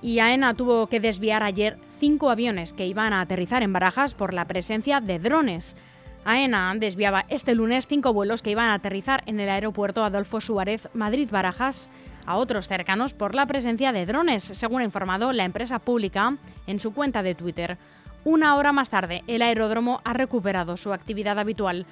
Y 0.03 0.19
AENA 0.19 0.53
tuvo 0.53 0.87
que 0.87 0.99
desviar 0.99 1.43
ayer 1.43 1.77
cinco 1.97 2.29
aviones 2.29 2.73
que 2.73 2.85
iban 2.85 3.13
a 3.13 3.21
aterrizar 3.21 3.63
en 3.63 3.71
Barajas 3.71 4.13
por 4.13 4.33
la 4.33 4.45
presencia 4.45 4.99
de 4.99 5.17
drones. 5.17 5.77
AENA 6.25 6.75
desviaba 6.75 7.23
este 7.29 7.55
lunes 7.55 7.87
cinco 7.87 8.11
vuelos 8.11 8.41
que 8.41 8.51
iban 8.51 8.67
a 8.67 8.73
aterrizar 8.73 9.23
en 9.27 9.39
el 9.39 9.49
aeropuerto 9.49 10.03
Adolfo 10.03 10.41
Suárez 10.41 10.89
Madrid-Barajas 10.93 11.89
a 12.25 12.35
otros 12.35 12.67
cercanos 12.67 13.13
por 13.13 13.33
la 13.33 13.45
presencia 13.45 13.93
de 13.93 14.05
drones, 14.05 14.43
según 14.43 14.81
ha 14.81 14.85
informado 14.85 15.31
la 15.31 15.45
empresa 15.45 15.79
pública 15.79 16.35
en 16.67 16.81
su 16.81 16.93
cuenta 16.93 17.23
de 17.23 17.35
Twitter. 17.35 17.77
Una 18.25 18.57
hora 18.57 18.73
más 18.73 18.89
tarde, 18.89 19.23
el 19.27 19.41
aeródromo 19.41 20.01
ha 20.03 20.11
recuperado 20.11 20.75
su 20.75 20.91
actividad 20.91 21.39
habitual. 21.39 21.85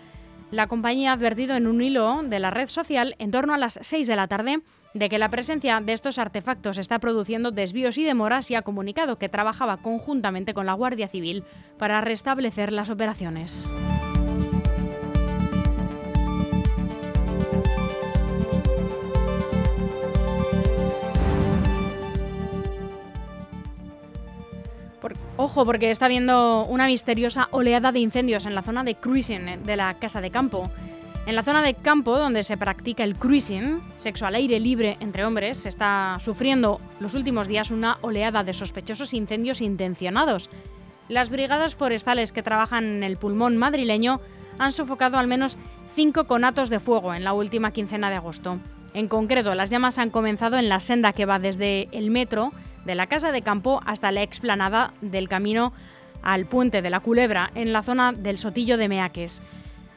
La 0.52 0.68
compañía 0.68 1.12
ha 1.12 1.14
advertido 1.14 1.56
en 1.56 1.66
un 1.66 1.82
hilo 1.82 2.24
de 2.24 2.40
la 2.40 2.52
red 2.52 2.68
social 2.68 3.16
en 3.20 3.32
torno 3.32 3.54
a 3.54 3.58
las 3.58 3.80
6 3.82 4.06
de 4.06 4.16
la 4.18 4.28
tarde 4.28 4.60
de 4.94 5.10
que 5.10 5.18
la 5.18 5.30
presencia 5.30 5.80
de 5.80 5.94
estos 5.94 6.18
artefactos 6.18 6.78
está 6.78 7.00
produciendo 7.00 7.52
desvíos 7.52 7.98
y 7.98 8.04
demoras 8.04 8.52
y 8.52 8.56
ha 8.56 8.62
comunicado 8.62 9.18
que 9.18 9.30
trabajaba 9.30 9.78
conjuntamente 9.78 10.54
con 10.54 10.66
la 10.66 10.74
Guardia 10.74 11.08
Civil 11.08 11.44
para 11.78 12.02
restablecer 12.02 12.72
las 12.72 12.90
operaciones. 12.90 13.70
Ojo, 25.44 25.66
porque 25.66 25.90
está 25.90 26.06
habiendo 26.06 26.66
una 26.66 26.86
misteriosa 26.86 27.48
oleada 27.50 27.92
de 27.92 28.00
incendios 28.00 28.46
en 28.46 28.54
la 28.54 28.62
zona 28.62 28.84
de 28.84 28.94
cruising 28.94 29.64
de 29.64 29.76
la 29.76 29.96
casa 29.96 30.22
de 30.22 30.30
campo. 30.30 30.70
En 31.28 31.36
la 31.36 31.44
zona 31.44 31.62
de 31.62 31.76
campo 31.76 32.18
donde 32.18 32.42
se 32.42 32.58
practica 32.58 33.04
el 33.04 33.16
cruising, 33.16 33.80
sexo 34.00 34.26
al 34.26 34.34
aire 34.34 34.60
libre 34.60 34.98
entre 35.02 35.24
hombres, 35.24 35.60
se 35.60 35.70
está 35.70 36.18
sufriendo 36.20 36.82
los 37.00 37.14
últimos 37.14 37.48
días 37.48 37.70
una 37.70 38.00
oleada 38.02 38.44
de 38.44 38.54
sospechosos 38.54 39.14
incendios 39.14 39.62
intencionados. 39.62 40.50
Las 41.10 41.30
brigadas 41.30 41.76
forestales 41.76 42.32
que 42.32 42.42
trabajan 42.42 42.86
en 42.86 43.04
el 43.04 43.18
pulmón 43.18 43.56
madrileño 43.56 44.20
han 44.58 44.72
sofocado 44.72 45.20
al 45.20 45.28
menos 45.28 45.58
cinco 45.96 46.24
conatos 46.26 46.70
de 46.70 46.80
fuego 46.80 47.14
en 47.14 47.24
la 47.24 47.34
última 47.34 47.72
quincena 47.72 48.10
de 48.10 48.16
agosto. 48.16 48.58
En 48.96 49.08
concreto, 49.08 49.54
las 49.54 49.70
llamas 49.70 50.00
han 50.00 50.10
comenzado 50.10 50.58
en 50.58 50.70
la 50.70 50.80
senda 50.80 51.14
que 51.14 51.26
va 51.26 51.38
desde 51.38 51.88
el 51.92 52.10
metro 52.10 52.52
de 52.86 52.96
la 52.96 53.06
casa 53.06 53.32
de 53.32 53.44
campo 53.44 53.82
hasta 53.86 54.12
la 54.12 54.24
explanada 54.24 54.94
del 55.02 55.30
camino 55.30 55.72
al 56.24 56.46
puente 56.46 56.82
de 56.82 56.90
la 56.90 57.00
Culebra, 57.00 57.52
en 57.54 57.74
la 57.74 57.84
zona 57.84 58.12
del 58.12 58.40
Sotillo 58.40 58.78
de 58.78 58.90
Meaques. 58.90 59.42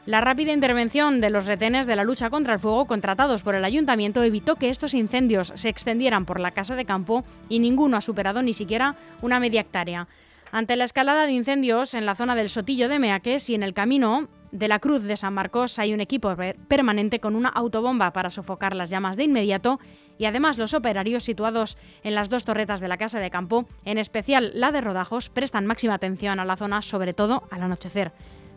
La 0.05 0.21
rápida 0.21 0.53
intervención 0.53 1.19
de 1.19 1.31
los 1.31 1.47
retenes 1.47 1.87
de 1.87 1.95
la 1.95 2.03
lucha 2.03 2.29
contra 2.29 2.53
el 2.53 2.59
fuego 2.59 2.85
contratados 2.85 3.41
por 3.41 3.55
el 3.55 3.65
ayuntamiento 3.65 4.21
evitó 4.21 4.55
que 4.55 4.69
estos 4.69 4.93
incendios 4.93 5.51
se 5.55 5.67
extendieran 5.67 6.25
por 6.25 6.39
la 6.39 6.51
casa 6.51 6.75
de 6.75 6.85
campo 6.85 7.23
y 7.49 7.57
ninguno 7.57 7.97
ha 7.97 8.01
superado 8.01 8.43
ni 8.43 8.53
siquiera 8.53 8.97
una 9.23 9.39
media 9.39 9.61
hectárea. 9.61 10.07
Ante 10.51 10.75
la 10.75 10.83
escalada 10.83 11.25
de 11.25 11.31
incendios 11.31 11.95
en 11.95 12.05
la 12.05 12.13
zona 12.13 12.35
del 12.35 12.49
Sotillo 12.49 12.87
de 12.87 12.99
Meaques 12.99 13.49
y 13.49 13.55
en 13.55 13.63
el 13.63 13.73
camino 13.73 14.27
de 14.51 14.67
la 14.67 14.77
Cruz 14.77 15.03
de 15.05 15.17
San 15.17 15.33
Marcos 15.33 15.79
hay 15.79 15.91
un 15.91 16.01
equipo 16.01 16.35
permanente 16.67 17.19
con 17.19 17.35
una 17.35 17.49
autobomba 17.49 18.13
para 18.13 18.29
sofocar 18.29 18.75
las 18.75 18.91
llamas 18.91 19.17
de 19.17 19.23
inmediato 19.23 19.79
y 20.19 20.25
además 20.25 20.59
los 20.59 20.75
operarios 20.75 21.23
situados 21.23 21.79
en 22.03 22.13
las 22.13 22.29
dos 22.29 22.45
torretas 22.45 22.79
de 22.79 22.87
la 22.87 22.97
casa 22.97 23.19
de 23.19 23.31
campo, 23.31 23.67
en 23.85 23.97
especial 23.97 24.51
la 24.53 24.71
de 24.71 24.81
Rodajos, 24.81 25.29
prestan 25.29 25.65
máxima 25.65 25.95
atención 25.95 26.39
a 26.39 26.45
la 26.45 26.57
zona, 26.57 26.83
sobre 26.83 27.15
todo 27.15 27.47
al 27.49 27.63
anochecer. 27.63 28.11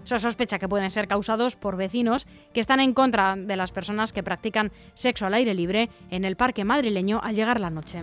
Se 0.08 0.18
sospecha 0.18 0.58
que 0.58 0.70
pueden 0.70 0.90
ser 0.90 1.06
causados 1.06 1.56
por 1.56 1.76
vecinos 1.76 2.26
que 2.54 2.60
están 2.60 2.80
en 2.80 2.94
contra 2.94 3.36
de 3.36 3.56
las 3.56 3.72
personas 3.72 4.14
que 4.14 4.22
practican 4.22 4.72
sexo 4.94 5.26
al 5.26 5.34
aire 5.34 5.52
libre 5.52 5.90
en 6.10 6.24
el 6.24 6.34
parque 6.34 6.64
madrileño 6.64 7.20
al 7.22 7.34
llegar 7.34 7.60
la 7.60 7.68
noche. 7.68 8.00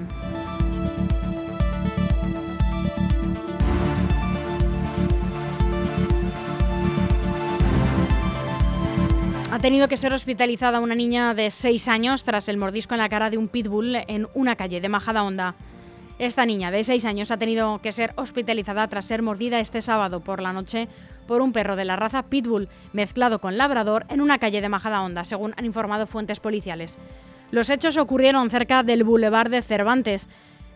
Ha 9.51 9.57
tenido 9.59 9.87
que 9.87 9.97
ser 9.97 10.13
hospitalizada 10.13 10.81
una 10.81 10.93
niña 10.93 11.33
de 11.33 11.49
6 11.49 11.87
años 11.87 12.23
tras 12.23 12.47
el 12.49 12.57
mordisco 12.57 12.93
en 12.93 12.99
la 12.99 13.09
cara 13.09 13.31
de 13.31 13.39
un 13.39 13.47
pitbull 13.47 13.95
en 14.07 14.27
una 14.35 14.55
calle 14.55 14.79
de 14.79 14.89
Majadahonda. 14.89 15.55
Esta 16.19 16.45
niña 16.45 16.69
de 16.69 16.83
6 16.83 17.03
años 17.05 17.31
ha 17.31 17.37
tenido 17.37 17.79
que 17.79 17.91
ser 17.91 18.13
hospitalizada 18.15 18.87
tras 18.87 19.05
ser 19.05 19.23
mordida 19.23 19.59
este 19.59 19.81
sábado 19.81 20.19
por 20.19 20.39
la 20.39 20.53
noche 20.53 20.87
por 21.25 21.41
un 21.41 21.53
perro 21.53 21.75
de 21.75 21.85
la 21.85 21.95
raza 21.95 22.23
pitbull 22.23 22.69
mezclado 22.93 23.39
con 23.39 23.57
labrador 23.57 24.05
en 24.09 24.21
una 24.21 24.39
calle 24.39 24.61
de 24.61 24.69
Majadahonda, 24.69 25.23
según 25.23 25.53
han 25.57 25.65
informado 25.65 26.07
fuentes 26.07 26.39
policiales. 26.39 26.97
Los 27.51 27.69
hechos 27.69 27.97
ocurrieron 27.97 28.49
cerca 28.49 28.83
del 28.83 29.03
Boulevard 29.03 29.49
de 29.49 29.61
Cervantes. 29.61 30.27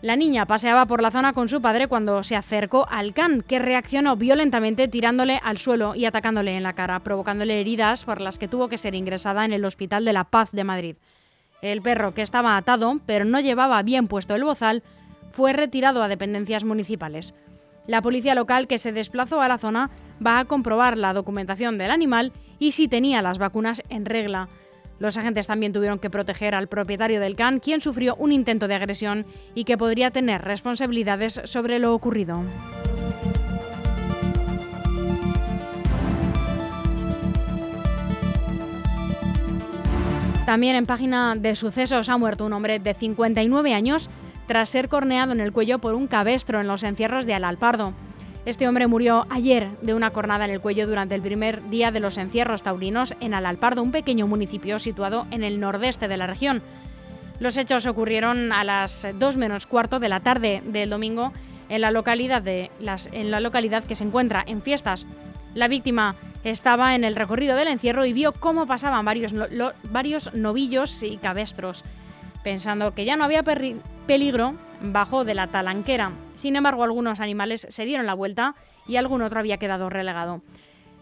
La 0.02 0.16
niña 0.16 0.46
paseaba 0.46 0.86
por 0.86 1.02
la 1.02 1.12
zona 1.12 1.34
con 1.34 1.50
su 1.50 1.62
padre 1.62 1.88
cuando 1.88 2.24
se 2.24 2.36
acercó 2.36 2.88
al 2.90 3.14
can, 3.14 3.42
que 3.42 3.60
reaccionó 3.60 4.16
violentamente 4.16 4.88
tirándole 4.88 5.42
al 5.44 5.58
suelo 5.58 5.94
y 5.96 6.06
atacándole 6.06 6.56
en 6.56 6.64
la 6.64 6.74
cara, 6.74 7.02
provocándole 7.02 7.60
heridas 7.60 8.06
por 8.06 8.22
las 8.22 8.40
que 8.40 8.48
tuvo 8.48 8.70
que 8.70 8.78
ser 8.78 8.96
ingresada 8.96 9.44
en 9.44 9.52
el 9.52 9.66
Hospital 9.66 10.06
de 10.06 10.14
la 10.14 10.24
Paz 10.24 10.52
de 10.52 10.64
Madrid. 10.64 10.96
El 11.62 11.82
perro, 11.82 12.14
que 12.14 12.22
estaba 12.22 12.56
atado, 12.56 13.02
pero 13.06 13.26
no 13.26 13.42
llevaba 13.42 13.84
bien 13.84 14.08
puesto 14.08 14.36
el 14.36 14.46
bozal, 14.46 14.84
fue 15.32 15.52
retirado 15.52 16.02
a 16.02 16.08
dependencias 16.08 16.64
municipales. 16.64 17.34
La 17.89 18.04
policía 18.04 18.36
local 18.36 18.67
que 18.67 18.78
se 18.78 18.91
desplazó 18.91 19.41
a 19.41 19.47
la 19.47 19.58
zona 19.58 19.89
va 20.23 20.38
a 20.38 20.45
comprobar 20.45 20.95
la 20.95 21.12
documentación 21.12 21.80
del 21.80 21.89
animal 21.89 22.34
y 22.60 22.73
si 22.73 22.88
tenía 22.88 23.23
las 23.23 23.39
vacunas 23.39 23.82
en 23.89 24.06
regla. 24.06 24.47
Los 24.99 25.17
agentes 25.17 25.47
también 25.47 25.73
tuvieron 25.73 25.97
que 25.97 26.12
proteger 26.12 26.54
al 26.54 26.67
propietario 26.67 27.19
del 27.19 27.36
can, 27.36 27.60
quien 27.60 27.82
sufrió 27.82 28.13
un 28.17 28.32
intento 28.32 28.67
de 28.67 28.75
agresión 28.75 29.25
y 29.56 29.63
que 29.63 29.75
podría 29.75 30.12
tener 30.12 30.43
responsabilidades 30.43 31.41
sobre 31.45 31.80
lo 31.80 31.95
ocurrido. 31.95 32.43
También 40.45 40.75
en 40.75 40.86
página 40.86 41.36
de 41.36 41.56
sucesos 41.56 42.08
ha 42.08 42.17
muerto 42.19 42.45
un 42.45 42.54
hombre 42.54 42.78
de 42.78 42.93
59 42.93 43.73
años 43.73 44.12
tras 44.50 44.70
ser 44.70 44.90
corneado 44.90 45.32
en 45.32 45.42
el 45.42 45.52
cuello 45.52 45.78
por 45.78 45.94
un 45.94 46.08
cabestro 46.08 46.60
en 46.60 46.68
los 46.68 46.82
encierros 46.82 47.28
de 47.28 47.36
Alalpardo. 47.36 47.94
Este 48.48 48.68
hombre 48.68 48.88
murió 48.88 49.28
ayer 49.30 49.70
de 49.84 49.94
una 49.94 50.10
cornada 50.10 50.46
en 50.46 50.50
el 50.50 50.60
cuello 50.60 50.88
durante 50.88 51.14
el 51.14 51.22
primer 51.22 51.70
día 51.70 51.92
de 51.92 52.00
los 52.00 52.18
encierros 52.18 52.64
taurinos 52.64 53.14
en 53.20 53.36
Alalpardo, 53.36 53.84
un 53.84 53.92
pequeño 53.92 54.26
municipio 54.26 54.80
situado 54.80 55.28
en 55.30 55.44
el 55.44 55.60
nordeste 55.60 56.08
de 56.08 56.18
la 56.18 56.26
región. 56.26 56.64
Los 57.40 57.58
hechos 57.58 57.86
ocurrieron 57.86 58.52
a 58.52 58.64
las 58.64 59.08
2 59.14 59.38
menos 59.38 59.68
cuarto 59.68 60.00
de 60.00 60.10
la 60.10 60.22
tarde 60.22 60.64
del 60.66 60.90
domingo 60.90 61.32
en 61.70 61.82
la 61.82 61.92
localidad, 61.92 62.42
de 62.42 62.72
las, 62.80 63.08
en 63.12 63.30
la 63.30 63.42
localidad 63.42 63.84
que 63.84 63.94
se 63.94 64.04
encuentra 64.04 64.44
en 64.48 64.64
fiestas. 64.64 65.06
La 65.54 65.68
víctima 65.68 66.16
estaba 66.44 66.96
en 66.96 67.04
el 67.04 67.16
recorrido 67.16 67.56
del 67.56 67.68
encierro 67.68 68.04
y 68.04 68.14
vio 68.14 68.32
cómo 68.32 68.66
pasaban 68.66 69.06
varios, 69.06 69.32
varios 69.92 70.34
novillos 70.34 71.04
y 71.04 71.18
cabestros. 71.18 71.84
Pensando 72.44 72.96
que 72.96 73.06
ya 73.06 73.16
no 73.16 73.26
había 73.26 73.44
peligro, 74.10 74.56
bajó 74.82 75.24
de 75.24 75.36
la 75.36 75.45
talanquera. 75.45 76.12
Sin 76.34 76.56
embargo, 76.56 76.84
algunos 76.84 77.19
animales 77.19 77.67
se 77.69 77.86
dieron 77.86 78.08
la 78.08 78.15
vuelta 78.15 78.56
y 78.88 78.95
algún 78.95 79.22
otro 79.22 79.38
había 79.38 79.60
quedado 79.60 79.88
relegado. 79.88 80.41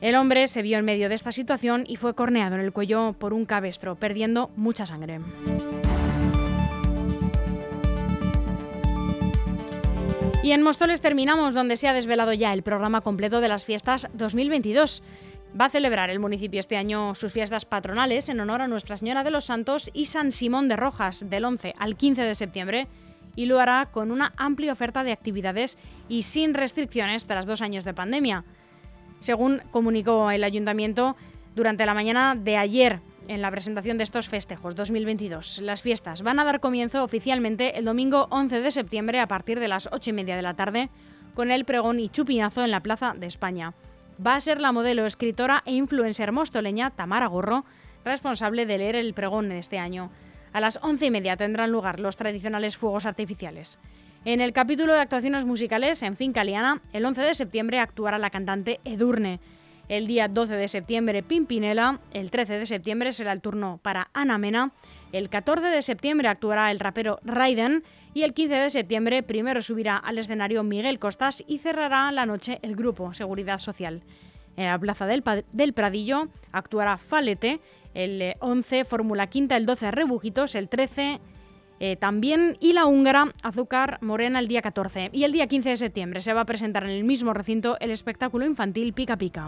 El 0.01 0.15
hombre 0.15 0.49
se 0.49 0.61
vio 0.61 0.77
en 0.77 0.83
medio 0.83 1.07
de 1.07 1.15
esta 1.15 1.31
situación 1.31 1.85
y 1.87 1.95
fue 1.95 2.15
corneado 2.15 2.55
en 2.55 2.61
el 2.61 2.73
cuello 2.73 3.13
por 3.17 3.31
un 3.31 3.45
cabestro, 3.45 3.95
perdiendo 3.95 4.51
mucha 4.57 4.85
sangre. 4.85 5.21
Y 10.43 10.51
en 10.51 10.61
Mostoles 10.61 10.99
terminamos 10.99 11.53
donde 11.53 11.77
se 11.77 11.87
ha 11.87 11.93
desvelado 11.93 12.33
ya 12.33 12.51
el 12.51 12.61
programa 12.61 12.99
completo 12.99 13.39
de 13.39 13.47
las 13.47 13.63
fiestas 13.63 14.09
2022. 14.15 15.01
Va 15.59 15.65
a 15.65 15.69
celebrar 15.69 16.11
el 16.11 16.19
municipio 16.19 16.59
este 16.59 16.77
año 16.77 17.15
sus 17.15 17.33
fiestas 17.33 17.65
patronales 17.65 18.29
en 18.29 18.39
honor 18.39 18.61
a 18.61 18.67
Nuestra 18.67 18.95
Señora 18.95 19.23
de 19.23 19.31
los 19.31 19.45
Santos 19.45 19.89
y 19.91 20.05
San 20.05 20.31
Simón 20.31 20.67
de 20.67 20.75
Rojas 20.75 21.27
del 21.27 21.45
11 21.45 21.73
al 21.79 21.95
15 21.95 22.21
de 22.21 22.35
septiembre 22.35 22.87
y 23.35 23.47
lo 23.47 23.59
hará 23.59 23.87
con 23.87 24.11
una 24.11 24.33
amplia 24.37 24.71
oferta 24.71 25.03
de 25.03 25.11
actividades 25.11 25.79
y 26.09 26.23
sin 26.23 26.53
restricciones 26.53 27.25
tras 27.25 27.47
dos 27.47 27.63
años 27.63 27.85
de 27.85 27.95
pandemia. 27.95 28.43
Según 29.19 29.63
comunicó 29.71 30.29
el 30.29 30.43
ayuntamiento 30.43 31.15
durante 31.55 31.87
la 31.87 31.95
mañana 31.95 32.35
de 32.35 32.55
ayer 32.57 32.99
en 33.27 33.41
la 33.41 33.49
presentación 33.49 33.97
de 33.97 34.03
estos 34.03 34.29
festejos 34.29 34.75
2022. 34.75 35.61
Las 35.61 35.81
fiestas 35.81 36.21
van 36.21 36.39
a 36.39 36.45
dar 36.45 36.59
comienzo 36.59 37.03
oficialmente 37.03 37.79
el 37.79 37.85
domingo 37.85 38.27
11 38.29 38.61
de 38.61 38.69
septiembre 38.69 39.19
a 39.19 39.27
partir 39.27 39.59
de 39.59 39.69
las 39.69 39.89
8 39.91 40.11
y 40.11 40.13
media 40.13 40.35
de 40.35 40.43
la 40.43 40.53
tarde 40.53 40.89
con 41.33 41.49
el 41.49 41.65
pregón 41.65 41.99
y 41.99 42.09
chupinazo 42.09 42.63
en 42.63 42.69
la 42.69 42.81
Plaza 42.81 43.15
de 43.17 43.25
España 43.25 43.73
va 44.25 44.35
a 44.35 44.41
ser 44.41 44.61
la 44.61 44.71
modelo, 44.71 45.05
escritora 45.05 45.63
e 45.65 45.73
influencer 45.73 46.31
mostoleña 46.31 46.91
Tamara 46.91 47.27
Gorro, 47.27 47.65
responsable 48.03 48.65
de 48.65 48.77
leer 48.77 48.95
el 48.95 49.13
pregón 49.13 49.51
este 49.51 49.79
año. 49.79 50.11
A 50.53 50.59
las 50.59 50.79
once 50.81 51.05
y 51.05 51.11
media 51.11 51.37
tendrán 51.37 51.71
lugar 51.71 51.99
los 51.99 52.15
tradicionales 52.15 52.77
fuegos 52.77 53.05
artificiales. 53.05 53.79
En 54.25 54.41
el 54.41 54.53
capítulo 54.53 54.93
de 54.93 54.99
actuaciones 54.99 55.45
musicales 55.45 56.01
en 56.03 56.17
Finca 56.17 56.43
Liana, 56.43 56.81
el 56.93 57.05
11 57.05 57.21
de 57.21 57.35
septiembre 57.35 57.79
actuará 57.79 58.17
la 58.17 58.29
cantante 58.29 58.79
Edurne. 58.83 59.39
El 59.87 60.07
día 60.07 60.27
12 60.27 60.55
de 60.55 60.67
septiembre 60.67 61.23
Pimpinela, 61.23 62.01
el 62.11 62.29
13 62.29 62.59
de 62.59 62.65
septiembre 62.65 63.13
será 63.13 63.31
el 63.31 63.41
turno 63.41 63.79
para 63.81 64.09
Ana 64.13 64.37
Mena, 64.37 64.73
el 65.13 65.29
14 65.29 65.67
de 65.67 65.81
septiembre 65.81 66.27
actuará 66.27 66.71
el 66.71 66.79
rapero 66.79 67.19
Raiden 67.23 67.83
y 68.17 68.23
el 68.23 68.33
15 68.33 68.55
de 68.55 68.69
septiembre 68.71 69.21
primero 69.21 69.61
subirá 69.61 69.95
al 69.95 70.17
escenario 70.17 70.63
Miguel 70.63 70.97
Costas 70.97 71.43
y 71.45 71.59
cerrará 71.59 72.11
la 72.11 72.25
noche 72.25 72.57
el 72.63 72.75
grupo 72.75 73.13
Seguridad 73.13 73.59
Social. 73.59 74.01
En 74.55 74.65
la 74.65 74.79
Plaza 74.79 75.05
del, 75.05 75.21
Pradillo 75.73 76.27
actuará 76.51 76.97
Falete, 76.97 77.59
el 77.93 78.33
11 78.39 78.85
Fórmula 78.85 79.27
Quinta, 79.27 79.55
el 79.55 79.67
12 79.67 79.91
Rebujitos, 79.91 80.55
el 80.55 80.67
13 80.67 81.19
eh, 81.79 81.95
también 81.97 82.57
y 82.59 82.73
la 82.73 82.87
húngara 82.87 83.35
Azúcar 83.43 83.99
Morena 84.01 84.39
el 84.39 84.47
día 84.47 84.63
14. 84.63 85.11
Y 85.13 85.23
el 85.23 85.31
día 85.31 85.45
15 85.45 85.69
de 85.69 85.77
septiembre 85.77 86.19
se 86.19 86.33
va 86.33 86.41
a 86.41 86.45
presentar 86.45 86.85
en 86.85 86.89
el 86.89 87.03
mismo 87.03 87.35
recinto 87.35 87.77
el 87.79 87.91
espectáculo 87.91 88.47
infantil 88.47 88.93
Pica 88.93 89.15
Pica. 89.15 89.47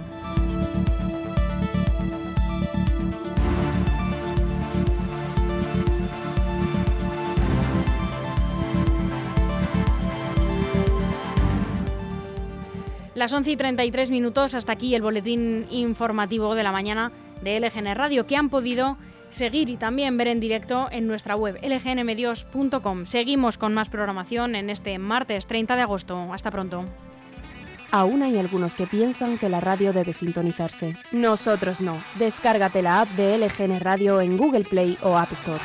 Las 13.19 13.34
11 13.34 13.51
y 13.51 13.58
33 13.58 14.12
minutos, 14.12 14.55
hasta 14.55 14.71
aquí 14.71 14.95
el 14.95 15.01
boletín 15.01 15.67
informativo 15.71 16.55
de 16.55 16.63
la 16.63 16.71
mañana 16.71 17.12
de 17.41 17.60
LGN 17.60 17.93
Radio, 17.93 18.25
que 18.25 18.38
han 18.38 18.47
podido 18.47 18.95
seguir 19.29 19.67
y 19.67 19.75
también 19.75 20.15
ver 20.15 20.29
en 20.29 20.39
directo 20.39 20.88
en 20.89 21.05
nuestra 21.05 21.36
web 21.36 21.60
lgnmedios.com. 21.62 23.05
Seguimos 23.05 23.58
con 23.58 23.73
más 23.73 23.89
programación 23.89 24.55
en 24.55 24.69
este 24.69 24.97
martes 24.99 25.47
30 25.47 25.75
de 25.75 25.82
agosto. 25.82 26.32
Hasta 26.32 26.49
pronto. 26.49 26.86
Aún 27.91 28.23
hay 28.23 28.38
algunos 28.38 28.73
que 28.73 28.88
piensan 28.88 29.38
que 29.38 29.49
la 29.49 29.60
radio 29.60 29.91
debe 29.91 30.13
sintonizarse. 30.13 30.95
Nosotros 31.12 31.82
no. 31.82 32.01
Descárgate 32.15 32.82
la 32.82 33.01
app 33.01 33.10
de 33.17 33.38
LGN 33.38 33.82
Radio 33.82 34.21
en 34.21 34.38
Google 34.38 34.63
Play 34.63 34.97
o 35.01 35.17
App 35.17 35.34
Store. 35.34 35.60